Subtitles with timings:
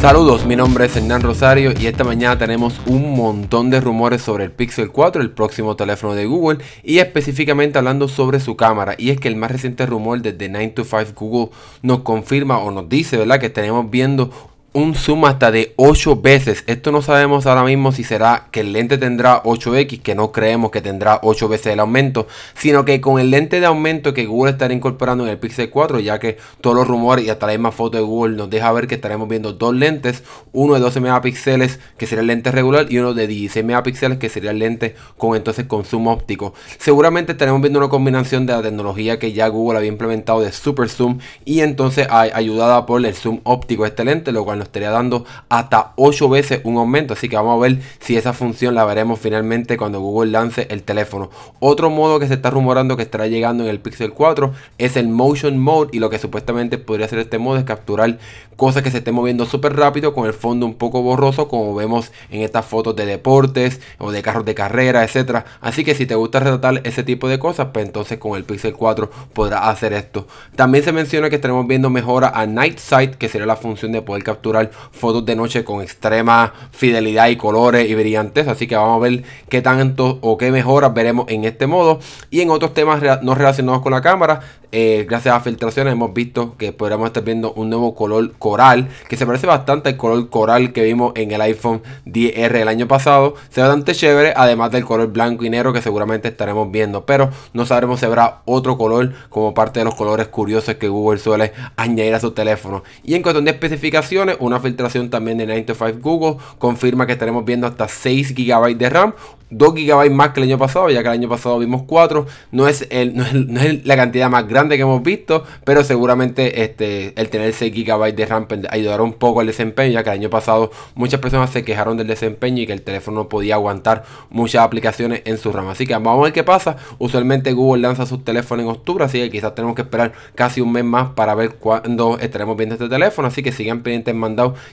[0.00, 4.44] Saludos, mi nombre es Hernán Rosario y esta mañana tenemos un montón de rumores sobre
[4.44, 8.94] el Pixel 4, el próximo teléfono de Google, y específicamente hablando sobre su cámara.
[8.96, 11.50] Y es que el más reciente rumor desde 9 to 5 Google
[11.82, 14.30] nos confirma o nos dice, ¿verdad?, que estaremos viendo
[14.74, 16.62] un zoom hasta de 8 veces.
[16.66, 20.70] Esto no sabemos ahora mismo si será que el lente tendrá 8x, que no creemos
[20.70, 24.52] que tendrá 8 veces el aumento, sino que con el lente de aumento que Google
[24.52, 27.72] estará incorporando en el Pixel 4, ya que todos los rumores y hasta la misma
[27.72, 30.22] foto de Google nos deja ver que estaremos viendo dos lentes,
[30.52, 34.28] uno de 12 megapíxeles que sería el lente regular y uno de 16 megapíxeles que
[34.28, 36.52] sería el lente con entonces con zoom óptico.
[36.78, 40.90] Seguramente estaremos viendo una combinación de la tecnología que ya Google había implementado de super
[40.90, 45.24] zoom y entonces ayudada por el zoom óptico este lente, lo cual nos estaría dando
[45.48, 47.14] hasta 8 veces un aumento.
[47.14, 50.82] Así que vamos a ver si esa función la veremos finalmente cuando Google lance el
[50.82, 51.30] teléfono.
[51.60, 55.08] Otro modo que se está rumorando que estará llegando en el Pixel 4 es el
[55.08, 55.90] Motion Mode.
[55.92, 58.18] Y lo que supuestamente podría hacer este modo es capturar
[58.56, 62.10] cosas que se estén moviendo súper rápido con el fondo un poco borroso como vemos
[62.28, 65.44] en estas fotos de deportes o de carros de carrera, etcétera.
[65.60, 68.74] Así que si te gusta retratar ese tipo de cosas, pues entonces con el Pixel
[68.74, 70.26] 4 podrás hacer esto.
[70.56, 74.02] También se menciona que estaremos viendo mejora a Night Sight, que sería la función de
[74.02, 74.47] poder capturar
[74.92, 78.48] fotos de noche con extrema fidelidad y colores y brillantes.
[78.48, 82.00] Así que vamos a ver qué tanto o qué mejoras veremos en este modo.
[82.30, 84.40] Y en otros temas no relacionados con la cámara,
[84.70, 89.16] eh, gracias a filtraciones hemos visto que podríamos estar viendo un nuevo color coral que
[89.16, 93.34] se parece bastante al color coral que vimos en el iPhone 10R el año pasado.
[93.48, 97.30] Se ve bastante chévere, además del color blanco y negro que seguramente estaremos viendo, pero
[97.54, 101.52] no sabremos si habrá otro color como parte de los colores curiosos que Google suele
[101.76, 102.84] añadir a su teléfono.
[103.02, 107.66] Y en cuestión de especificaciones, una filtración también de 95 Google confirma que estaremos viendo
[107.66, 109.14] hasta 6 GB de RAM,
[109.50, 112.26] 2 GB más que el año pasado, ya que el año pasado vimos 4.
[112.52, 117.18] No es, el, no es, la cantidad más grande que hemos visto, pero seguramente este,
[117.20, 120.30] el tener 6 GB de RAM ayudará un poco al desempeño, ya que el año
[120.30, 124.62] pasado muchas personas se quejaron del desempeño y que el teléfono no podía aguantar muchas
[124.62, 125.68] aplicaciones en su RAM.
[125.68, 126.76] Así que vamos a ver qué pasa.
[126.98, 130.72] Usualmente Google lanza sus teléfonos en octubre, así que quizás tenemos que esperar casi un
[130.72, 133.28] mes más para ver cuándo estaremos viendo este teléfono.
[133.28, 134.14] Así que sigan pendientes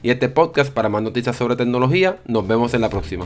[0.01, 2.17] y este podcast para más noticias sobre tecnología.
[2.25, 3.25] Nos vemos en la próxima.